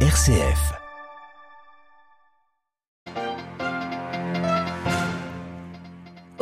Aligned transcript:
RCF. 0.00 0.85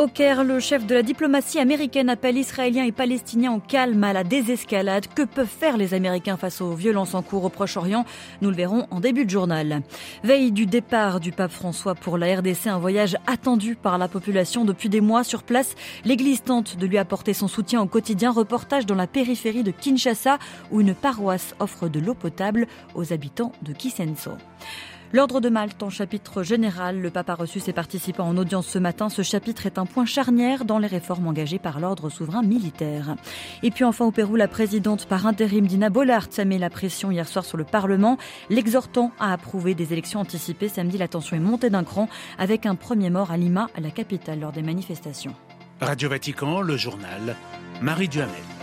Au 0.05 0.07
Caire, 0.07 0.45
le 0.45 0.61
chef 0.61 0.85
de 0.85 0.95
la 0.95 1.03
diplomatie 1.03 1.59
américaine 1.59 2.11
appelle 2.11 2.37
Israéliens 2.37 2.85
et 2.85 2.93
Palestiniens 2.93 3.55
au 3.55 3.59
calme, 3.59 4.05
à 4.05 4.13
la 4.13 4.23
désescalade. 4.23 5.07
Que 5.15 5.23
peuvent 5.23 5.47
faire 5.47 5.79
les 5.79 5.95
Américains 5.95 6.37
face 6.37 6.61
aux 6.61 6.75
violences 6.75 7.15
en 7.15 7.23
cours 7.23 7.45
au 7.45 7.49
Proche-Orient? 7.49 8.05
Nous 8.43 8.51
le 8.51 8.55
verrons 8.55 8.87
en 8.91 9.01
début 9.01 9.25
de 9.25 9.31
journal. 9.31 9.81
Veille 10.23 10.53
du 10.53 10.67
départ 10.67 11.21
du 11.21 11.33
pape 11.33 11.53
François 11.53 11.95
pour 11.95 12.19
la 12.19 12.37
RDC, 12.37 12.67
un 12.67 12.77
voyage 12.77 13.17
attendu 13.27 13.77
par 13.77 13.97
la 13.97 14.07
population 14.07 14.67
depuis 14.67 14.91
des 14.91 15.01
mois 15.01 15.25
sur 15.25 15.43
place. 15.43 15.75
L'Église 16.05 16.43
tente 16.43 16.77
de 16.77 16.85
lui 16.87 16.99
apporter 16.99 17.33
son 17.33 17.49
soutien 17.49 17.81
au 17.81 17.87
quotidien. 17.87 18.31
Reportage 18.31 18.85
dans 18.85 18.95
la 18.95 19.07
périphérie 19.07 19.63
de 19.63 19.71
Kinshasa 19.71 20.39
où 20.71 20.83
une 20.83 20.95
paroisse 20.95 21.55
offre 21.61 21.89
de 21.89 21.99
l'eau 21.99 22.13
potable 22.13 22.67
aux 22.95 23.15
habitants 23.15 23.53
de 23.63 23.73
Kisenso. 23.73 24.33
L'ordre 25.13 25.41
de 25.41 25.49
Malte 25.49 25.83
en 25.83 25.91
chapitre 25.91 26.43
général, 26.43 27.01
le 27.01 27.11
pape 27.11 27.31
a 27.31 27.35
reçu 27.35 27.61
ses 27.61 27.73
participants 27.73 28.27
en 28.27 28.37
audience 28.37 28.67
ce 28.67 28.79
matin. 28.79 29.09
Ce 29.09 29.23
chapitre 29.23 29.67
est 29.67 29.79
un 29.79 29.87
point 29.87 30.07
charnière 30.07 30.65
dans 30.65 30.79
les 30.79 30.89
réformes 30.89 31.29
engagées 31.29 31.61
par 31.61 31.79
l'ordre 31.79 32.11
souverain 32.11 32.43
militaire. 32.43 33.17
Et 33.63 33.71
puis 33.71 33.85
enfin 33.85 34.05
au 34.07 34.11
Pérou, 34.11 34.35
la 34.35 34.49
présidente 34.49 35.07
par 35.07 35.27
intérim 35.27 35.67
Dina 35.67 35.89
Bollard 35.89 36.29
a 36.37 36.45
mis 36.45 36.59
la 36.59 36.71
pression 36.71 37.13
hier 37.13 37.29
soir 37.29 37.45
sur 37.45 37.57
le 37.57 37.65
Parlement, 37.65 38.19
l'exhortant 38.51 39.13
à 39.21 39.33
approuver 39.33 39.75
des 39.75 39.93
élections 39.93 40.21
anticipées. 40.21 40.69
Samedi, 40.69 40.99
la 40.99 41.09
tension 41.09 41.37
est 41.37 41.41
montée 41.41 41.71
d'un 41.71 41.85
cran 41.85 42.09
avec 42.39 42.67
un 42.67 42.75
premier 42.75 43.11
mort 43.11 43.31
à 43.31 43.37
Lima, 43.37 43.69
la 43.79 43.91
capitale, 43.91 44.41
lors 44.41 44.53
des 44.53 44.63
manifestations. 44.63 45.35
Radio 45.81 46.09
Vatican, 46.09 46.61
le 46.61 46.77
journal, 46.77 47.37
Marie 47.83 48.09
Duhamel. 48.09 48.54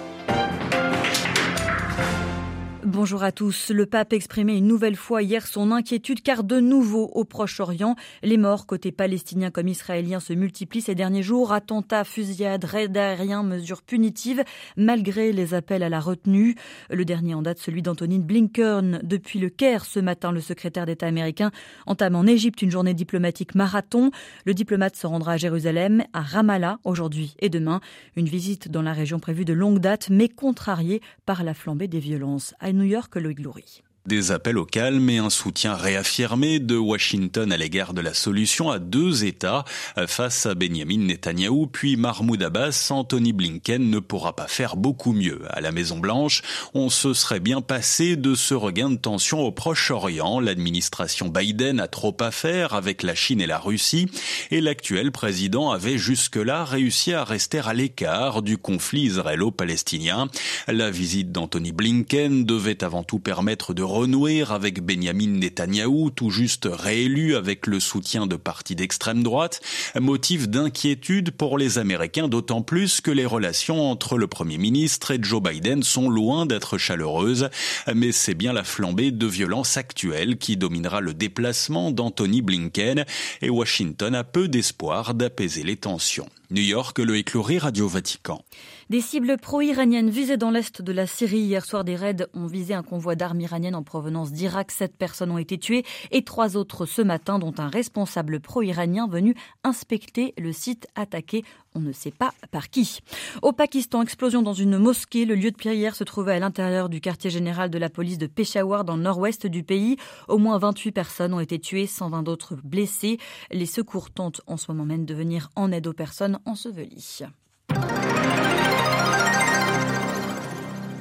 Bonjour 2.93 3.23
à 3.23 3.31
tous. 3.31 3.71
Le 3.71 3.85
pape 3.85 4.11
exprimait 4.11 4.57
une 4.57 4.67
nouvelle 4.67 4.97
fois 4.97 5.23
hier 5.23 5.47
son 5.47 5.71
inquiétude 5.71 6.21
car 6.21 6.43
de 6.43 6.59
nouveau 6.59 7.09
au 7.13 7.23
Proche-Orient, 7.23 7.95
les 8.21 8.35
morts 8.35 8.65
côté 8.65 8.91
palestinien 8.91 9.49
comme 9.49 9.69
israélien 9.69 10.19
se 10.19 10.33
multiplient 10.33 10.81
ces 10.81 10.93
derniers 10.93 11.23
jours. 11.23 11.53
Attentats, 11.53 12.03
fusillades, 12.03 12.65
raids 12.65 12.97
aériens, 12.97 13.43
mesures 13.43 13.81
punitives 13.81 14.43
malgré 14.75 15.31
les 15.31 15.53
appels 15.53 15.83
à 15.83 15.89
la 15.89 16.01
retenue. 16.01 16.55
Le 16.89 17.05
dernier 17.05 17.33
en 17.33 17.41
date, 17.41 17.59
celui 17.59 17.81
d'Anthony 17.81 18.19
Blinken. 18.19 18.99
Depuis 19.03 19.39
le 19.39 19.47
Caire 19.47 19.85
ce 19.85 20.01
matin, 20.01 20.33
le 20.33 20.41
secrétaire 20.41 20.85
d'État 20.85 21.07
américain 21.07 21.51
entame 21.85 22.17
en 22.17 22.25
Égypte 22.25 22.61
une 22.61 22.71
journée 22.71 22.93
diplomatique 22.93 23.55
marathon. 23.55 24.11
Le 24.43 24.53
diplomate 24.53 24.97
se 24.97 25.07
rendra 25.07 25.33
à 25.33 25.37
Jérusalem, 25.37 26.03
à 26.11 26.19
Ramallah 26.19 26.77
aujourd'hui 26.83 27.37
et 27.39 27.47
demain. 27.47 27.79
Une 28.17 28.27
visite 28.27 28.69
dans 28.69 28.81
la 28.81 28.91
région 28.91 29.21
prévue 29.21 29.45
de 29.45 29.53
longue 29.53 29.79
date 29.79 30.09
mais 30.09 30.27
contrariée 30.27 31.01
par 31.25 31.45
la 31.45 31.53
flambée 31.53 31.87
des 31.87 31.99
violences. 31.99 32.53
New 32.81 32.89
York, 32.89 33.15
Loïc 33.17 33.35
Glory. 33.35 33.83
Des 34.07 34.31
appels 34.31 34.57
au 34.57 34.65
calme 34.65 35.07
et 35.11 35.19
un 35.19 35.29
soutien 35.29 35.75
réaffirmé 35.75 36.57
de 36.57 36.75
Washington 36.75 37.51
à 37.51 37.57
l'égard 37.57 37.93
de 37.93 38.01
la 38.01 38.15
solution 38.15 38.71
à 38.71 38.79
deux 38.79 39.25
États 39.25 39.63
face 40.07 40.47
à 40.47 40.55
Benjamin 40.55 40.97
Netanyahou 40.97 41.67
puis 41.67 41.97
Mahmoud 41.97 42.41
Abbas, 42.41 42.87
Anthony 42.89 43.31
Blinken 43.31 43.91
ne 43.91 43.99
pourra 43.99 44.35
pas 44.35 44.47
faire 44.47 44.75
beaucoup 44.75 45.13
mieux. 45.13 45.41
À 45.49 45.61
la 45.61 45.71
Maison 45.71 45.99
Blanche, 45.99 46.41
on 46.73 46.89
se 46.89 47.13
serait 47.13 47.39
bien 47.39 47.61
passé 47.61 48.15
de 48.15 48.33
ce 48.33 48.55
regain 48.55 48.89
de 48.89 48.95
tension 48.95 49.41
au 49.41 49.51
Proche-Orient. 49.51 50.39
L'administration 50.39 51.27
Biden 51.27 51.79
a 51.79 51.87
trop 51.87 52.17
à 52.21 52.31
faire 52.31 52.73
avec 52.73 53.03
la 53.03 53.13
Chine 53.13 53.39
et 53.39 53.45
la 53.45 53.59
Russie 53.59 54.07
et 54.49 54.61
l'actuel 54.61 55.11
président 55.11 55.69
avait 55.69 55.99
jusque-là 55.99 56.65
réussi 56.65 57.13
à 57.13 57.23
rester 57.23 57.59
à 57.59 57.75
l'écart 57.75 58.41
du 58.41 58.57
conflit 58.57 59.03
israélo-palestinien. 59.03 60.27
La 60.67 60.89
visite 60.89 61.31
d'Anthony 61.31 61.71
Blinken 61.71 62.45
devait 62.45 62.83
avant 62.83 63.03
tout 63.03 63.19
permettre 63.19 63.75
de 63.75 63.90
renouer 63.91 64.43
avec 64.49 64.81
Benjamin 64.83 65.27
Netanyahou, 65.27 66.09
tout 66.09 66.29
juste 66.29 66.67
réélu 66.71 67.35
avec 67.35 67.67
le 67.67 67.79
soutien 67.79 68.25
de 68.25 68.35
partis 68.35 68.75
d'extrême 68.75 69.21
droite, 69.21 69.61
motif 69.99 70.47
d'inquiétude 70.47 71.31
pour 71.31 71.57
les 71.57 71.77
Américains, 71.77 72.27
d'autant 72.27 72.61
plus 72.61 73.01
que 73.01 73.11
les 73.11 73.25
relations 73.25 73.91
entre 73.91 74.17
le 74.17 74.27
Premier 74.27 74.57
ministre 74.57 75.11
et 75.11 75.19
Joe 75.21 75.43
Biden 75.43 75.83
sont 75.83 76.09
loin 76.09 76.45
d'être 76.45 76.77
chaleureuses, 76.77 77.49
mais 77.93 78.11
c'est 78.11 78.33
bien 78.33 78.53
la 78.53 78.63
flambée 78.63 79.11
de 79.11 79.27
violence 79.27 79.77
actuelle 79.77 80.37
qui 80.37 80.57
dominera 80.57 81.01
le 81.01 81.13
déplacement 81.13 81.91
d'Anthony 81.91 82.41
Blinken 82.41 83.05
et 83.41 83.49
Washington 83.49 84.15
a 84.15 84.23
peu 84.23 84.47
d'espoir 84.47 85.13
d'apaiser 85.13 85.63
les 85.63 85.75
tensions. 85.75 86.29
New 86.49 86.63
York, 86.63 86.99
le 86.99 87.15
écloré 87.17 87.57
Radio 87.57 87.87
Vatican. 87.87 88.43
Des 88.91 88.99
cibles 88.99 89.37
pro-iraniennes 89.37 90.09
visées 90.09 90.35
dans 90.35 90.51
l'est 90.51 90.81
de 90.81 90.91
la 90.91 91.07
Syrie. 91.07 91.39
Hier 91.39 91.63
soir, 91.63 91.85
des 91.85 91.95
raids 91.95 92.27
ont 92.33 92.45
visé 92.45 92.73
un 92.73 92.83
convoi 92.83 93.15
d'armes 93.15 93.39
iraniennes 93.39 93.75
en 93.75 93.83
provenance 93.83 94.33
d'Irak. 94.33 94.69
Sept 94.69 94.97
personnes 94.97 95.31
ont 95.31 95.37
été 95.37 95.57
tuées 95.57 95.85
et 96.11 96.25
trois 96.25 96.57
autres 96.57 96.85
ce 96.85 97.01
matin, 97.01 97.39
dont 97.39 97.53
un 97.57 97.69
responsable 97.69 98.41
pro-iranien 98.41 99.07
venu 99.07 99.33
inspecter 99.63 100.33
le 100.37 100.51
site 100.51 100.87
attaqué. 100.95 101.45
On 101.73 101.79
ne 101.79 101.93
sait 101.93 102.11
pas 102.11 102.33
par 102.51 102.69
qui. 102.69 102.99
Au 103.41 103.53
Pakistan, 103.53 104.01
explosion 104.01 104.41
dans 104.41 104.51
une 104.51 104.77
mosquée. 104.77 105.23
Le 105.23 105.35
lieu 105.35 105.51
de 105.51 105.55
prière 105.55 105.95
se 105.95 106.03
trouvait 106.03 106.33
à 106.33 106.39
l'intérieur 106.39 106.89
du 106.89 106.99
quartier 106.99 107.29
général 107.29 107.69
de 107.69 107.77
la 107.77 107.89
police 107.89 108.17
de 108.17 108.27
Peshawar 108.27 108.83
dans 108.83 108.97
le 108.97 109.03
nord-ouest 109.03 109.47
du 109.47 109.63
pays. 109.63 109.95
Au 110.27 110.37
moins 110.37 110.57
28 110.57 110.91
personnes 110.91 111.33
ont 111.33 111.39
été 111.39 111.59
tuées, 111.59 111.87
120 111.87 112.23
d'autres 112.23 112.55
blessées. 112.61 113.19
Les 113.51 113.67
secours 113.67 114.11
tentent 114.11 114.41
en 114.47 114.57
ce 114.57 114.69
moment 114.69 114.83
même 114.83 115.05
de 115.05 115.13
venir 115.13 115.49
en 115.55 115.71
aide 115.71 115.87
aux 115.87 115.93
personnes 115.93 116.39
ensevelies. 116.43 117.23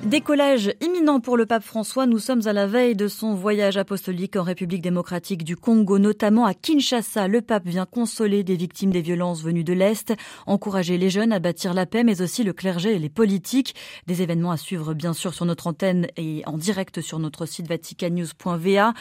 Décollage 0.02 0.74
imminent 1.00 1.20
pour 1.20 1.38
le 1.38 1.46
pape 1.46 1.62
François. 1.62 2.04
Nous 2.04 2.18
sommes 2.18 2.46
à 2.46 2.52
la 2.52 2.66
veille 2.66 2.94
de 2.94 3.08
son 3.08 3.34
voyage 3.34 3.78
apostolique 3.78 4.36
en 4.36 4.42
République 4.42 4.82
démocratique 4.82 5.44
du 5.44 5.56
Congo, 5.56 5.98
notamment 5.98 6.44
à 6.44 6.52
Kinshasa. 6.52 7.26
Le 7.26 7.40
pape 7.40 7.66
vient 7.66 7.86
consoler 7.86 8.44
des 8.44 8.56
victimes 8.56 8.90
des 8.90 9.00
violences 9.00 9.42
venues 9.42 9.64
de 9.64 9.72
l'Est, 9.72 10.12
encourager 10.46 10.98
les 10.98 11.08
jeunes 11.08 11.32
à 11.32 11.38
bâtir 11.38 11.72
la 11.72 11.86
paix, 11.86 12.04
mais 12.04 12.20
aussi 12.20 12.44
le 12.44 12.52
clergé 12.52 12.94
et 12.94 12.98
les 12.98 13.08
politiques. 13.08 13.74
Des 14.06 14.20
événements 14.20 14.50
à 14.50 14.58
suivre 14.58 14.92
bien 14.92 15.14
sûr 15.14 15.32
sur 15.32 15.46
notre 15.46 15.68
antenne 15.68 16.06
et 16.18 16.42
en 16.44 16.58
direct 16.58 17.00
sur 17.00 17.18
notre 17.18 17.46
site 17.46 17.68
vaticanews.va. 17.68 18.92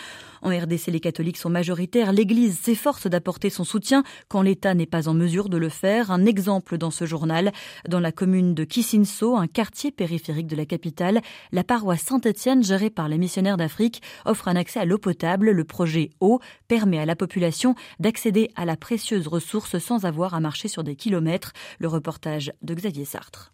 En 0.42 0.50
RDC, 0.50 0.88
les 0.88 1.02
catholiques 1.02 1.38
sont 1.38 1.50
majoritaires. 1.50 2.14
L'Église 2.14 2.60
s'efforce 2.60 3.08
d'apporter 3.08 3.50
son 3.50 3.66
soutien 3.66 4.04
quand 4.30 4.42
l'État 4.42 4.74
n'est 4.74 4.86
pas 4.86 5.10
en 5.10 5.14
mesure 5.14 5.50
de 5.50 5.58
le 5.58 5.70
faire. 5.70 6.12
Un 6.12 6.26
exemple 6.26 6.78
dans 6.78 6.92
ce 6.92 7.06
journal, 7.06 7.52
dans 7.90 8.00
la 8.00 8.14
commune 8.14 8.54
de 8.54 8.64
Kisinso, 8.64 9.36
un 9.36 9.48
quartier 9.48 9.92
périphérique 9.92 10.48
de 10.48 10.56
la 10.56 10.66
capitale 10.66 11.20
la 11.52 11.64
paroisse 11.64 11.89
Saint-Étienne, 11.98 12.64
gérée 12.64 12.90
par 12.90 13.08
les 13.08 13.18
missionnaires 13.18 13.58
d'Afrique, 13.58 14.02
offre 14.26 14.48
un 14.48 14.56
accès 14.56 14.80
à 14.80 14.86
l'eau 14.86 14.98
potable. 14.98 15.52
Le 15.52 15.64
projet 15.64 16.10
Eau 16.20 16.40
permet 16.68 17.00
à 17.00 17.06
la 17.06 17.16
population 17.16 17.76
d'accéder 18.00 18.50
à 18.56 18.66
la 18.66 18.78
précieuse 18.78 19.28
ressource 19.28 19.78
sans 19.80 20.06
avoir 20.06 20.34
à 20.34 20.40
marcher 20.40 20.68
sur 20.68 20.84
des 20.84 20.96
kilomètres. 20.96 21.54
Le 21.80 21.88
reportage 21.88 22.52
de 22.62 22.74
Xavier 22.74 23.06
Sartre. 23.06 23.54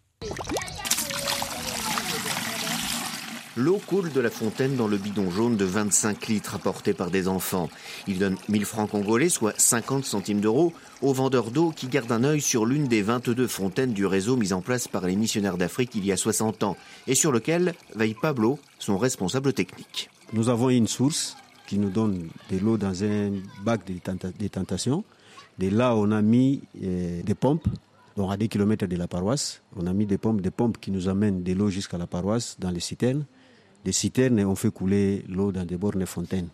L'eau 3.58 3.80
coule 3.86 4.12
de 4.12 4.20
la 4.20 4.28
fontaine 4.28 4.76
dans 4.76 4.86
le 4.86 4.98
bidon 4.98 5.30
jaune 5.30 5.56
de 5.56 5.64
25 5.64 6.26
litres 6.26 6.54
apporté 6.56 6.92
par 6.92 7.10
des 7.10 7.26
enfants. 7.26 7.70
Il 8.06 8.18
donne 8.18 8.36
1000 8.50 8.66
francs 8.66 8.90
congolais, 8.90 9.30
soit 9.30 9.58
50 9.58 10.04
centimes 10.04 10.42
d'euros, 10.42 10.74
aux 11.00 11.14
vendeurs 11.14 11.50
d'eau 11.50 11.70
qui 11.74 11.86
gardent 11.88 12.12
un 12.12 12.24
œil 12.24 12.42
sur 12.42 12.66
l'une 12.66 12.86
des 12.86 13.00
22 13.00 13.46
fontaines 13.46 13.94
du 13.94 14.04
réseau 14.04 14.36
mis 14.36 14.52
en 14.52 14.60
place 14.60 14.88
par 14.88 15.06
les 15.06 15.16
missionnaires 15.16 15.56
d'Afrique 15.56 15.92
il 15.94 16.04
y 16.04 16.12
a 16.12 16.18
60 16.18 16.64
ans 16.64 16.76
et 17.06 17.14
sur 17.14 17.32
lequel 17.32 17.72
veille 17.94 18.14
Pablo, 18.20 18.58
son 18.78 18.98
responsable 18.98 19.54
technique. 19.54 20.10
Nous 20.34 20.50
avons 20.50 20.68
une 20.68 20.86
source 20.86 21.34
qui 21.66 21.78
nous 21.78 21.88
donne 21.88 22.28
de 22.50 22.58
l'eau 22.58 22.76
dans 22.76 23.04
un 23.04 23.32
bac 23.64 23.86
de 23.86 24.48
tentation. 24.48 25.02
De 25.58 25.70
là, 25.70 25.96
on 25.96 26.10
a 26.10 26.20
mis 26.20 26.60
euh, 26.82 27.22
des 27.22 27.34
pompes 27.34 27.66
donc 28.18 28.32
à 28.32 28.36
des 28.36 28.48
kilomètres 28.48 28.86
de 28.86 28.96
la 28.96 29.08
paroisse, 29.08 29.62
on 29.76 29.86
a 29.86 29.92
mis 29.92 30.06
des 30.06 30.16
pompes, 30.16 30.40
des 30.40 30.50
pompes 30.50 30.78
qui 30.78 30.90
nous 30.90 31.08
amènent 31.08 31.42
de 31.42 31.52
l'eau 31.52 31.68
jusqu'à 31.68 31.98
la 31.98 32.06
paroisse 32.06 32.56
dans 32.58 32.70
les 32.70 32.80
citernes 32.80 33.26
des 33.86 33.92
citernes 33.92 34.40
et 34.40 34.44
on 34.44 34.56
fait 34.56 34.70
couler 34.70 35.24
l'eau 35.28 35.52
dans 35.52 35.64
des 35.64 35.76
bornes 35.76 36.04
fontaines. 36.06 36.48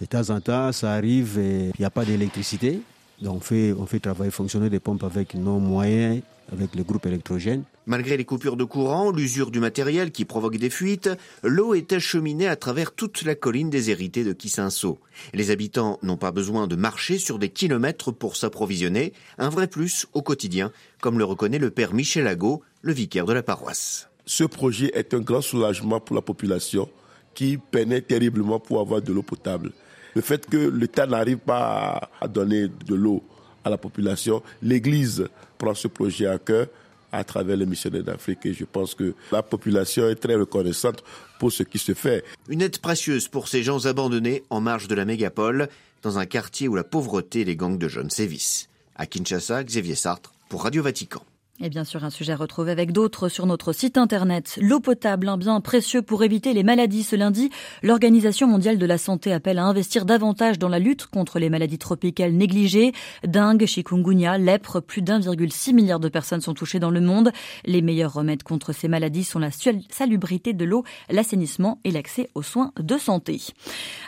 De 0.00 0.06
temps 0.06 0.28
en 0.28 0.40
temps, 0.40 0.70
ça 0.70 0.92
arrive, 0.92 1.40
il 1.40 1.72
n'y 1.78 1.84
a 1.84 1.90
pas 1.90 2.04
d'électricité. 2.04 2.80
Donc 3.22 3.36
on 3.36 3.86
fait, 3.86 4.00
travailler, 4.00 4.30
fonctionner 4.30 4.68
des 4.68 4.80
pompes 4.80 5.02
avec 5.02 5.34
nos 5.34 5.58
moyens, 5.58 6.20
avec 6.52 6.74
le 6.74 6.82
groupe 6.82 7.06
électrogène. 7.06 7.62
Malgré 7.86 8.18
les 8.18 8.26
coupures 8.26 8.58
de 8.58 8.64
courant, 8.64 9.12
l'usure 9.12 9.50
du 9.50 9.60
matériel 9.60 10.10
qui 10.10 10.26
provoque 10.26 10.58
des 10.58 10.68
fuites, 10.68 11.08
l'eau 11.42 11.72
est 11.74 11.92
acheminée 11.92 12.48
à 12.48 12.56
travers 12.56 12.92
toute 12.92 13.22
la 13.22 13.34
colline 13.34 13.70
déshéritée 13.70 14.24
de 14.24 14.34
Kisinso. 14.34 14.98
Les 15.32 15.50
habitants 15.50 15.98
n'ont 16.02 16.18
pas 16.18 16.32
besoin 16.32 16.66
de 16.66 16.76
marcher 16.76 17.16
sur 17.16 17.38
des 17.38 17.48
kilomètres 17.48 18.12
pour 18.12 18.36
s'approvisionner, 18.36 19.14
un 19.38 19.48
vrai 19.48 19.68
plus 19.68 20.06
au 20.12 20.20
quotidien, 20.20 20.70
comme 21.00 21.18
le 21.18 21.24
reconnaît 21.24 21.58
le 21.58 21.70
père 21.70 21.94
Michel 21.94 22.26
Ago, 22.26 22.62
le 22.82 22.92
vicaire 22.92 23.26
de 23.26 23.32
la 23.32 23.42
paroisse 23.42 24.08
ce 24.26 24.44
projet 24.44 24.90
est 24.94 25.14
un 25.14 25.20
grand 25.20 25.42
soulagement 25.42 26.00
pour 26.00 26.16
la 26.16 26.22
population 26.22 26.88
qui 27.34 27.58
peinait 27.58 28.00
terriblement 28.00 28.60
pour 28.60 28.80
avoir 28.80 29.02
de 29.02 29.12
l'eau 29.12 29.22
potable. 29.22 29.72
Le 30.14 30.22
fait 30.22 30.46
que 30.46 30.56
l'État 30.56 31.06
n'arrive 31.06 31.38
pas 31.38 32.10
à 32.20 32.28
donner 32.28 32.68
de 32.68 32.94
l'eau 32.94 33.22
à 33.64 33.70
la 33.70 33.78
population, 33.78 34.42
l'Église 34.62 35.26
prend 35.58 35.74
ce 35.74 35.88
projet 35.88 36.26
à 36.26 36.38
cœur 36.38 36.68
à 37.10 37.24
travers 37.24 37.56
les 37.56 37.66
missionnaires 37.66 38.02
d'Afrique. 38.02 38.44
Et 38.44 38.52
je 38.52 38.64
pense 38.64 38.94
que 38.94 39.14
la 39.32 39.42
population 39.42 40.08
est 40.08 40.16
très 40.16 40.34
reconnaissante 40.34 41.02
pour 41.38 41.52
ce 41.52 41.62
qui 41.62 41.78
se 41.78 41.94
fait. 41.94 42.24
Une 42.48 42.62
aide 42.62 42.78
précieuse 42.78 43.28
pour 43.28 43.48
ces 43.48 43.62
gens 43.62 43.86
abandonnés 43.86 44.42
en 44.50 44.60
marge 44.60 44.88
de 44.88 44.94
la 44.94 45.04
mégapole, 45.04 45.68
dans 46.02 46.18
un 46.18 46.26
quartier 46.26 46.68
où 46.68 46.74
la 46.74 46.84
pauvreté 46.84 47.40
et 47.40 47.44
les 47.44 47.56
gangs 47.56 47.78
de 47.78 47.88
jeunes 47.88 48.10
sévissent. 48.10 48.68
À 48.96 49.06
Kinshasa, 49.06 49.64
Xavier 49.64 49.94
Sartre 49.94 50.34
pour 50.48 50.64
Radio 50.64 50.82
Vatican. 50.82 51.22
Et 51.60 51.68
bien 51.68 51.84
sûr, 51.84 52.02
un 52.02 52.10
sujet 52.10 52.34
retrouvé 52.34 52.72
avec 52.72 52.90
d'autres 52.90 53.28
sur 53.28 53.46
notre 53.46 53.72
site 53.72 53.96
internet. 53.96 54.58
L'eau 54.60 54.80
potable, 54.80 55.28
un 55.28 55.36
bien 55.36 55.60
précieux 55.60 56.02
pour 56.02 56.24
éviter 56.24 56.52
les 56.52 56.64
maladies. 56.64 57.04
Ce 57.04 57.14
lundi, 57.14 57.48
l'Organisation 57.84 58.48
mondiale 58.48 58.76
de 58.76 58.84
la 58.86 58.98
santé 58.98 59.32
appelle 59.32 59.58
à 59.58 59.64
investir 59.64 60.04
davantage 60.04 60.58
dans 60.58 60.68
la 60.68 60.80
lutte 60.80 61.06
contre 61.06 61.38
les 61.38 61.50
maladies 61.50 61.78
tropicales 61.78 62.32
négligées. 62.32 62.90
Dengue, 63.24 63.66
chikungunya, 63.66 64.36
lèpre, 64.36 64.80
plus 64.80 65.00
d'1,6 65.00 65.74
milliard 65.74 66.00
de 66.00 66.08
personnes 66.08 66.40
sont 66.40 66.54
touchées 66.54 66.80
dans 66.80 66.90
le 66.90 67.00
monde. 67.00 67.30
Les 67.64 67.82
meilleurs 67.82 68.14
remèdes 68.14 68.42
contre 68.42 68.72
ces 68.72 68.88
maladies 68.88 69.22
sont 69.22 69.38
la 69.38 69.50
salubrité 69.52 70.54
de 70.54 70.64
l'eau, 70.64 70.82
l'assainissement 71.08 71.78
et 71.84 71.92
l'accès 71.92 72.30
aux 72.34 72.42
soins 72.42 72.72
de 72.80 72.98
santé. 72.98 73.40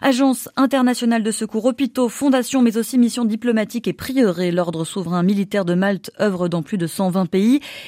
Agence 0.02 0.48
internationale 0.56 1.22
de 1.22 1.31
secours, 1.31 1.66
hôpitaux, 1.66 2.08
fondations, 2.08 2.60
mais 2.60 2.76
aussi 2.76 2.98
missions 2.98 3.25
diplomatiques 3.25 3.87
et 3.87 3.93
prieurés. 3.93 4.50
L'ordre 4.50 4.84
souverain 4.84 5.22
militaire 5.22 5.64
de 5.64 5.75
Malte 5.75 6.10
œuvre 6.20 6.48
dans 6.48 6.64
plus 6.64 6.76
de 6.76 6.88
120 6.88 7.26
pays 7.26 7.35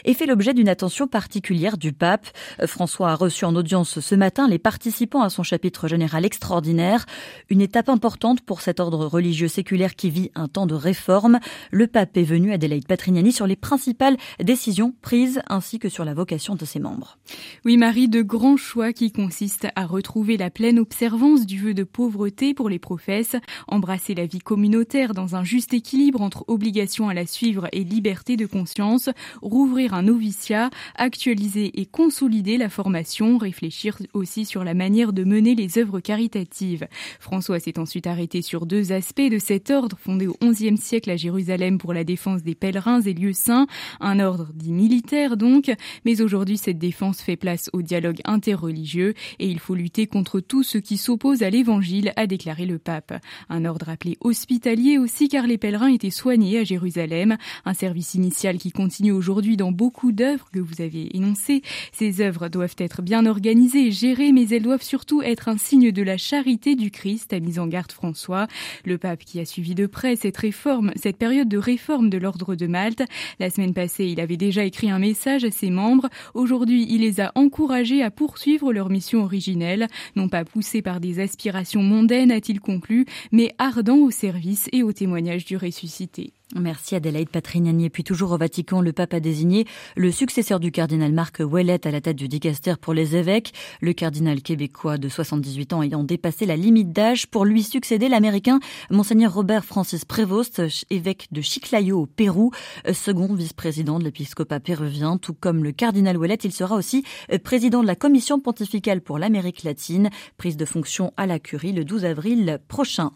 et 0.05 0.15
fait 0.15 0.27
l'objet 0.27 0.55
d'une 0.55 0.69
attention 0.69 1.07
particulière 1.07 1.79
du 1.79 1.93
pape. 1.93 2.27
François 2.67 3.11
a 3.11 3.15
reçu 3.15 3.45
en 3.45 3.55
audience 3.55 4.01
ce 4.01 4.15
matin 4.15 4.49
les 4.49 4.59
participants 4.59 5.23
à 5.23 5.31
son 5.31 5.43
chapitre 5.43 5.89
général 5.89 6.25
extraordinaire, 6.25 7.07
une 7.49 7.61
étape 7.61 7.89
importante 7.89 8.41
pour 8.41 8.61
cet 8.61 8.81
ordre 8.81 9.07
religieux 9.07 9.49
séculaire 9.49 9.97
qui 9.97 10.11
vit 10.11 10.31
un 10.35 10.49
temps 10.49 10.67
de 10.67 10.75
réforme. 10.75 11.39
Le 11.71 11.87
pape 11.87 12.17
est 12.17 12.23
venu 12.23 12.53
à 12.53 12.59
Adelaide 12.59 12.87
Patrignani 12.87 13.33
sur 13.33 13.47
les 13.47 13.55
principales 13.55 14.17
décisions 14.43 14.95
prises 15.01 15.41
ainsi 15.49 15.79
que 15.79 15.89
sur 15.89 16.05
la 16.05 16.13
vocation 16.13 16.57
de 16.57 16.65
ses 16.65 16.81
membres. 16.81 17.19
Oui, 17.65 17.77
Marie, 17.77 18.09
de 18.09 18.21
grands 18.21 18.57
choix 18.57 18.93
qui 18.93 19.13
consistent 19.13 19.69
à 19.77 19.87
retrouver 19.87 20.37
la 20.37 20.51
pleine 20.51 20.81
observance 20.81 21.47
du 21.47 21.61
vœu 21.61 21.73
de 21.73 21.85
pauvreté 21.85 22.53
pour 22.53 22.69
les 22.69 22.81
professes, 22.81 23.37
embrasser 23.69 24.15
la 24.15 24.27
vie 24.27 24.41
communautaire 24.41 25.15
dans 25.15 25.37
un 25.37 25.45
juste 25.45 25.73
équilibre 25.73 26.21
entre 26.21 26.45
obligation 26.49 27.09
à 27.09 27.15
la 27.15 27.27
suivre 27.27 27.69
et 27.73 27.85
liberté 27.85 28.37
de 28.37 28.47
conscience, 28.47 29.09
rouvrir 29.43 29.95
un 29.95 30.03
noviciat, 30.03 30.71
actualiser 30.97 31.81
et 31.81 31.87
consolider 31.87 32.57
la 32.57 32.69
formation, 32.69 33.39
réfléchir 33.39 33.99
aussi 34.13 34.45
sur 34.45 34.65
la 34.65 34.75
manière 34.75 35.13
de 35.13 35.25
mener 35.25 35.55
les 35.55 35.79
œuvres 35.79 36.01
caritatives. 36.01 36.89
François 37.21 37.61
s'est 37.61 37.79
ensuite 37.79 38.07
arrêté 38.07 38.43
sur 38.43 38.67
deux 38.67 38.93
aspects 38.93 39.21
de 39.21 39.39
cet 39.39 39.71
ordre 39.71 39.97
fondé 39.99 40.27
au 40.27 40.37
XIe 40.43 40.77
siècle 40.77 41.11
à 41.11 41.17
Jérusalem 41.17 41.79
pour 41.79 41.93
la 41.93 42.05
défense 42.05 42.43
des 42.43 42.55
pèlerins 42.55 43.01
et 43.03 43.15
lieux 43.15 43.33
saints, 43.33 43.67
un 44.01 44.21
ordre 44.21 44.49
dit 44.55 44.73
militaire 44.73 45.37
donc, 45.37 45.71
mais 46.05 46.21
aujourd'hui 46.21 46.59
cette 46.59 46.79
défense 46.79 47.21
fait 47.21 47.37
place 47.37 47.71
au 47.73 47.83
dialogue 47.83 48.21
interreligieux 48.25 49.15
et 49.39 49.49
il 49.49 49.59
faut 49.59 49.75
lutter 49.75 50.07
contre 50.07 50.41
tout 50.41 50.63
ce 50.63 50.79
qui 50.79 50.97
s'oppose 50.97 51.43
à 51.43 51.51
l'évangile, 51.51 52.13
a 52.17 52.27
déclaré 52.27 52.67
le 52.67 52.79
pape. 52.79 53.15
Un 53.49 53.65
ordre 53.65 53.89
appelé 53.89 54.17
hospitalier 54.21 54.99
aussi 54.99 55.29
car 55.29 55.47
les 55.47 55.59
pèlerins 55.59 55.93
étaient 55.93 56.11
soignés 56.11 56.59
à 56.59 56.65
Jérusalem, 56.65 57.37
un 57.65 57.75
service 57.75 58.15
initial 58.15 58.59
qui 58.59 58.73
continue 58.73 59.13
aujourd'hui 59.13 59.28
aujourd'hui 59.29 59.59
dans 59.59 59.73
beaucoup 59.73 60.11
d'œuvres 60.11 60.49
que 60.51 60.59
vous 60.59 60.81
avez 60.81 61.15
énoncées. 61.15 61.61
Ces 61.93 62.23
œuvres 62.23 62.49
doivent 62.49 62.77
être 62.79 63.03
bien 63.03 63.27
organisées 63.27 63.89
et 63.89 63.91
gérées, 63.91 64.33
mais 64.33 64.49
elles 64.49 64.63
doivent 64.63 64.83
surtout 64.83 65.21
être 65.21 65.51
un 65.51 65.59
signe 65.59 65.93
de 65.93 66.03
la 66.03 66.17
charité 66.17 66.77
du 66.77 66.91
Christ, 66.91 67.35
a 67.35 67.41
mis 67.41 67.59
en 67.59 67.67
garde 67.67 67.93
François. 67.93 68.47
Le 68.87 68.97
pape 68.97 69.27
qui 69.27 69.39
a 69.39 69.45
suivi 69.45 69.75
de 69.75 69.85
près 69.85 70.17
cette 70.17 70.39
réforme, 70.39 70.93
cette 70.97 71.19
période 71.19 71.49
de 71.49 71.59
réforme 71.59 72.09
de 72.09 72.17
l'ordre 72.17 72.55
de 72.55 72.67
Malte. 72.67 73.03
La 73.39 73.51
semaine 73.51 73.75
passée, 73.75 74.07
il 74.07 74.19
avait 74.19 74.39
déjà 74.39 74.65
écrit 74.65 74.89
un 74.89 74.99
message 74.99 75.45
à 75.45 75.51
ses 75.51 75.69
membres. 75.69 76.09
Aujourd'hui, 76.33 76.87
il 76.89 77.03
les 77.03 77.21
a 77.21 77.33
encouragés 77.35 78.03
à 78.03 78.11
poursuivre 78.11 78.73
leur 78.73 78.89
mission 78.89 79.25
originelle, 79.25 79.89
non 80.17 80.31
pas 80.31 80.47
poussés 80.47 80.81
par 80.81 81.01
des 81.01 81.21
aspirations 81.21 81.83
mondaines, 81.83 82.31
a-t-il 82.31 82.61
conclu, 82.61 83.05
mais 83.31 83.53
ardents 83.59 83.99
au 83.99 84.11
service 84.11 84.71
et 84.73 84.83
au 84.83 84.95
témoignage 84.95 85.45
du 85.45 85.59
ressuscité. 85.59 86.33
Merci 86.57 86.95
Adélaïde 86.95 87.29
Patrignani. 87.29 87.85
Et 87.85 87.91
puis 87.91 88.05
toujours 88.05 88.33
au 88.33 88.39
Vatican, 88.39 88.81
le 88.81 88.93
pape 88.95 89.13
a 89.13 89.21
désigné 89.21 89.67
le 89.97 90.11
successeur 90.11 90.61
du 90.61 90.73
cardinal 90.73 91.13
Marc 91.13 91.41
Ouellet 91.41 91.87
à 91.87 91.91
la 91.91 92.01
tête 92.01 92.17
du 92.17 92.27
dicaster 92.27 92.75
pour 92.81 92.95
les 92.95 93.17
évêques. 93.17 93.53
Le 93.83 93.93
cardinal 93.93 94.41
québécois 94.41 94.97
de 94.97 95.11
78 95.11 95.75
ans 95.75 95.83
ayant 95.83 96.05
dépassé 96.05 96.47
la 96.47 96.57
limite 96.57 96.91
d'âge 96.91 97.27
pour 97.27 97.45
lui 97.45 97.63
succéder 97.63 98.09
l'américain 98.09 98.61
Monseigneur 98.91 99.35
Robert 99.35 99.63
Francis 99.63 100.07
Prévost, 100.07 100.63
évêque 100.89 101.29
de 101.33 101.43
Chiclayo 101.43 102.01
au 102.01 102.07
Pérou, 102.07 102.51
second 102.95 103.35
vice-président 103.35 103.99
de 103.99 104.05
l'épiscopat 104.05 104.59
péruvien. 104.59 105.19
Tout 105.19 105.35
comme 105.35 105.63
le 105.63 105.73
cardinal 105.73 106.17
Ouellet, 106.17 106.39
il 106.45 106.53
sera 106.53 106.77
aussi 106.77 107.05
président 107.45 107.83
de 107.83 107.87
la 107.87 107.95
commission 107.95 108.41
pontificale 108.41 109.03
pour 109.03 109.19
l'Amérique 109.19 109.65
latine, 109.65 110.09
prise 110.39 110.57
de 110.57 110.65
fonction 110.65 111.13
à 111.19 111.27
la 111.27 111.39
curie 111.39 111.73
le 111.73 111.85
12 111.85 112.07
avril 112.07 112.59
prochain. 112.69 113.13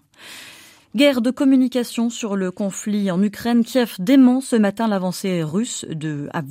Guerre 0.94 1.22
de 1.22 1.30
communication 1.30 2.10
sur 2.10 2.36
le 2.36 2.50
conflit 2.50 3.10
en 3.10 3.22
Ukraine. 3.22 3.64
Kiev 3.64 3.94
dément 3.98 4.42
ce 4.42 4.56
matin 4.56 4.88
l'avancée 4.88 5.42
russe 5.42 5.86
de 5.88 6.28
à 6.34 6.42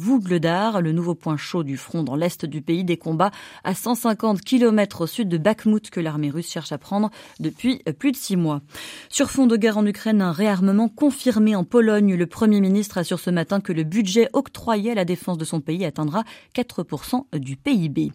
le 0.81 0.91
nouveau 0.93 1.13
point 1.13 1.37
chaud 1.37 1.63
du 1.63 1.77
front 1.77 2.01
dans 2.01 2.15
l'est 2.15 2.43
du 2.47 2.63
pays, 2.63 2.83
des 2.83 2.97
combats 2.97 3.29
à 3.63 3.75
150 3.75 4.41
km 4.41 5.01
au 5.01 5.05
sud 5.05 5.29
de 5.29 5.37
Bakhmut 5.37 5.91
que 5.91 5.99
l'armée 5.99 6.31
russe 6.31 6.49
cherche 6.49 6.71
à 6.71 6.79
prendre 6.79 7.11
depuis 7.39 7.83
plus 7.99 8.13
de 8.13 8.17
six 8.17 8.35
mois. 8.35 8.61
Sur 9.09 9.29
fond 9.29 9.45
de 9.45 9.55
guerre 9.57 9.77
en 9.77 9.85
Ukraine, 9.85 10.23
un 10.23 10.31
réarmement 10.31 10.89
confirmé 10.89 11.55
en 11.55 11.63
Pologne. 11.63 12.15
Le 12.15 12.25
Premier 12.25 12.61
ministre 12.61 12.97
assure 12.97 13.19
ce 13.19 13.29
matin 13.29 13.61
que 13.61 13.73
le 13.73 13.83
budget 13.83 14.27
octroyé 14.33 14.93
à 14.93 14.95
la 14.95 15.05
défense 15.05 15.37
de 15.37 15.45
son 15.45 15.61
pays 15.61 15.85
atteindra 15.85 16.23
4% 16.55 17.25
du 17.37 17.57
PIB. 17.57 18.11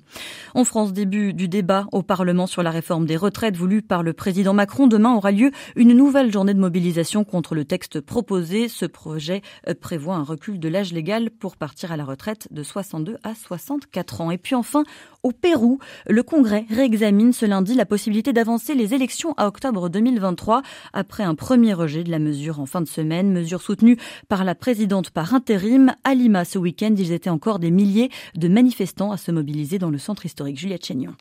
En 0.55 0.64
France, 0.64 0.93
début 0.93 1.34
du 1.34 1.46
débat 1.46 1.87
au 1.93 2.02
Parlement 2.02 2.49
sur 2.49 2.64
la 2.64 2.73
réforme 2.73 3.06
des 3.06 3.17
retraites 3.17 3.56
voulue 3.56 3.82
par 3.82 4.02
le 4.02 4.12
président 4.12 4.55
Macron. 4.55 4.88
Demain 4.88 5.14
aura 5.14 5.31
lieu 5.31 5.52
une 5.76 5.93
nouvelle 5.93 6.15
nouvelle 6.16 6.32
journée 6.32 6.54
de 6.54 6.60
mobilisation 6.60 7.24
contre 7.24 7.54
le 7.54 7.66
texte 7.66 8.00
proposé. 8.00 8.68
Ce 8.68 8.86
projet 8.86 9.42
euh, 9.68 9.74
prévoit 9.78 10.14
un 10.14 10.22
recul 10.22 10.58
de 10.58 10.66
l'âge 10.66 10.94
légal 10.94 11.28
pour 11.28 11.58
partir 11.58 11.92
à 11.92 11.98
la 11.98 12.06
retraite 12.06 12.48
de 12.50 12.62
62 12.62 13.18
à 13.22 13.34
64 13.34 14.22
ans. 14.22 14.30
Et 14.30 14.38
puis 14.38 14.54
enfin, 14.54 14.84
au 15.22 15.32
Pérou, 15.32 15.78
le 16.08 16.22
Congrès 16.22 16.64
réexamine 16.70 17.34
ce 17.34 17.44
lundi 17.44 17.74
la 17.74 17.84
possibilité 17.84 18.32
d'avancer 18.32 18.74
les 18.74 18.94
élections 18.94 19.34
à 19.36 19.46
octobre 19.46 19.90
2023 19.90 20.62
après 20.94 21.22
un 21.22 21.34
premier 21.34 21.74
rejet 21.74 22.02
de 22.02 22.10
la 22.10 22.18
mesure 22.18 22.60
en 22.60 22.66
fin 22.66 22.80
de 22.80 22.88
semaine, 22.88 23.30
mesure 23.30 23.60
soutenue 23.60 23.98
par 24.26 24.42
la 24.44 24.54
présidente 24.54 25.10
par 25.10 25.34
intérim. 25.34 25.92
À 26.04 26.14
Lima 26.14 26.46
ce 26.46 26.58
week-end, 26.58 26.94
ils 26.96 27.12
étaient 27.12 27.28
encore 27.28 27.58
des 27.58 27.70
milliers 27.70 28.08
de 28.34 28.48
manifestants 28.48 29.12
à 29.12 29.18
se 29.18 29.32
mobiliser 29.32 29.78
dans 29.78 29.90
le 29.90 29.98
centre 29.98 30.24
historique 30.24 30.58
Juliette 30.58 30.86
Chénion. 30.86 31.14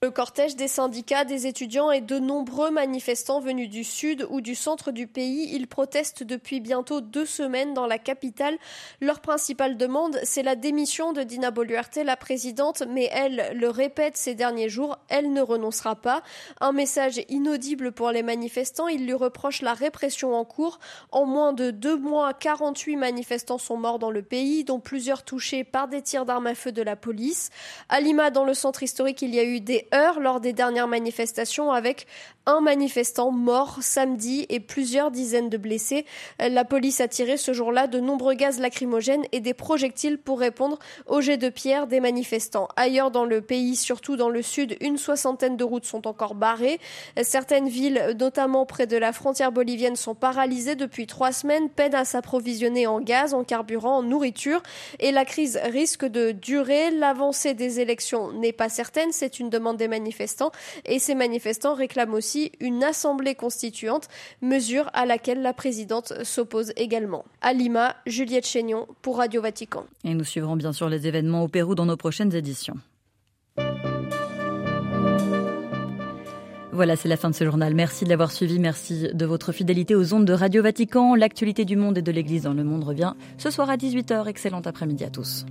Le 0.00 0.12
cortège 0.12 0.54
des 0.54 0.68
syndicats, 0.68 1.24
des 1.24 1.48
étudiants 1.48 1.90
et 1.90 2.00
de 2.00 2.20
nombreux 2.20 2.70
manifestants 2.70 3.40
venus 3.40 3.68
du 3.68 3.82
sud 3.82 4.28
ou 4.30 4.40
du 4.40 4.54
centre 4.54 4.92
du 4.92 5.08
pays, 5.08 5.50
ils 5.52 5.66
protestent 5.66 6.22
depuis 6.22 6.60
bientôt 6.60 7.00
deux 7.00 7.26
semaines 7.26 7.74
dans 7.74 7.88
la 7.88 7.98
capitale. 7.98 8.56
Leur 9.00 9.18
principale 9.18 9.76
demande, 9.76 10.16
c'est 10.22 10.44
la 10.44 10.54
démission 10.54 11.12
de 11.12 11.24
Dina 11.24 11.50
Boluarte, 11.50 11.96
la 11.96 12.16
présidente, 12.16 12.84
mais 12.88 13.10
elle 13.12 13.50
le 13.54 13.68
répète 13.70 14.16
ces 14.16 14.36
derniers 14.36 14.68
jours, 14.68 14.98
elle 15.08 15.32
ne 15.32 15.40
renoncera 15.40 15.96
pas. 15.96 16.22
Un 16.60 16.70
message 16.70 17.20
inaudible 17.28 17.90
pour 17.90 18.12
les 18.12 18.22
manifestants, 18.22 18.86
ils 18.86 19.04
lui 19.04 19.14
reprochent 19.14 19.62
la 19.62 19.74
répression 19.74 20.32
en 20.36 20.44
cours. 20.44 20.78
En 21.10 21.26
moins 21.26 21.52
de 21.52 21.72
deux 21.72 21.98
mois, 21.98 22.34
48 22.34 22.94
manifestants 22.94 23.58
sont 23.58 23.76
morts 23.76 23.98
dans 23.98 24.12
le 24.12 24.22
pays, 24.22 24.62
dont 24.62 24.78
plusieurs 24.78 25.24
touchés 25.24 25.64
par 25.64 25.88
des 25.88 26.02
tirs 26.02 26.24
d'armes 26.24 26.46
à 26.46 26.54
feu 26.54 26.70
de 26.70 26.82
la 26.82 26.94
police. 26.94 27.50
À 27.88 27.98
Lima, 28.00 28.30
dans 28.30 28.44
le 28.44 28.54
centre 28.54 28.84
historique, 28.84 29.22
il 29.22 29.34
y 29.34 29.40
a 29.40 29.44
eu 29.44 29.58
des 29.58 29.87
heures 29.94 30.20
lors 30.20 30.40
des 30.40 30.52
dernières 30.52 30.88
manifestations 30.88 31.72
avec 31.72 32.06
un 32.46 32.60
manifestant 32.60 33.30
mort 33.30 33.78
samedi 33.82 34.46
et 34.48 34.58
plusieurs 34.58 35.10
dizaines 35.10 35.50
de 35.50 35.58
blessés. 35.58 36.06
La 36.38 36.64
police 36.64 37.00
a 37.00 37.08
tiré 37.08 37.36
ce 37.36 37.52
jour-là 37.52 37.86
de 37.86 38.00
nombreux 38.00 38.34
gaz 38.34 38.58
lacrymogènes 38.58 39.24
et 39.32 39.40
des 39.40 39.52
projectiles 39.54 40.18
pour 40.18 40.40
répondre 40.40 40.78
aux 41.06 41.20
jets 41.20 41.36
de 41.36 41.50
pierre 41.50 41.86
des 41.86 42.00
manifestants. 42.00 42.68
Ailleurs 42.76 43.10
dans 43.10 43.24
le 43.24 43.42
pays, 43.42 43.76
surtout 43.76 44.16
dans 44.16 44.30
le 44.30 44.42
sud, 44.42 44.76
une 44.80 44.96
soixantaine 44.96 45.56
de 45.56 45.64
routes 45.64 45.84
sont 45.84 46.06
encore 46.06 46.34
barrées. 46.34 46.80
Certaines 47.22 47.68
villes, 47.68 48.16
notamment 48.18 48.64
près 48.64 48.86
de 48.86 48.96
la 48.96 49.12
frontière 49.12 49.52
bolivienne, 49.52 49.96
sont 49.96 50.14
paralysées 50.14 50.74
depuis 50.74 51.06
trois 51.06 51.32
semaines, 51.32 51.68
peinent 51.68 51.94
à 51.94 52.04
s'approvisionner 52.04 52.86
en 52.86 53.00
gaz, 53.00 53.34
en 53.34 53.44
carburant, 53.44 53.98
en 53.98 54.02
nourriture. 54.02 54.62
Et 55.00 55.12
la 55.12 55.24
crise 55.24 55.58
risque 55.64 56.04
de 56.04 56.32
durer. 56.32 56.90
L'avancée 56.90 57.54
des 57.54 57.80
élections 57.80 58.32
n'est 58.32 58.52
pas 58.52 58.68
certaine, 58.68 59.12
c'est 59.12 59.38
une 59.38 59.50
demande 59.50 59.77
des 59.78 59.88
manifestants 59.88 60.52
et 60.84 60.98
ces 60.98 61.14
manifestants 61.14 61.74
réclament 61.74 62.14
aussi 62.14 62.52
une 62.60 62.84
assemblée 62.84 63.34
constituante, 63.34 64.08
mesure 64.42 64.90
à 64.92 65.06
laquelle 65.06 65.40
la 65.40 65.54
présidente 65.54 66.12
s'oppose 66.24 66.72
également. 66.76 67.24
À 67.40 67.52
Lima, 67.54 67.96
Juliette 68.06 68.46
Chénion 68.46 68.86
pour 69.00 69.16
Radio 69.16 69.40
Vatican. 69.40 69.84
Et 70.04 70.14
nous 70.14 70.24
suivrons 70.24 70.56
bien 70.56 70.72
sûr 70.72 70.88
les 70.88 71.06
événements 71.06 71.44
au 71.44 71.48
Pérou 71.48 71.74
dans 71.74 71.86
nos 71.86 71.96
prochaines 71.96 72.34
éditions. 72.34 72.74
Voilà, 76.78 76.94
c'est 76.94 77.08
la 77.08 77.16
fin 77.16 77.28
de 77.28 77.34
ce 77.34 77.44
journal. 77.44 77.74
Merci 77.74 78.04
de 78.04 78.08
l'avoir 78.08 78.30
suivi. 78.30 78.60
Merci 78.60 79.08
de 79.12 79.26
votre 79.26 79.50
fidélité 79.50 79.96
aux 79.96 80.14
ondes 80.14 80.24
de 80.24 80.32
Radio 80.32 80.62
Vatican. 80.62 81.16
L'actualité 81.16 81.64
du 81.64 81.74
monde 81.74 81.98
et 81.98 82.02
de 82.02 82.12
l'Église 82.12 82.44
dans 82.44 82.54
le 82.54 82.62
monde 82.62 82.84
revient 82.84 83.14
ce 83.36 83.50
soir 83.50 83.68
à 83.68 83.76
18h. 83.76 84.28
Excellent 84.28 84.62
après-midi 84.64 85.02
à 85.02 85.10
tous. 85.10 85.44